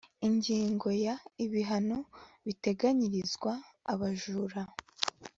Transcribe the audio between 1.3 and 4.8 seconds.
ibihano biteganyirizwa abajura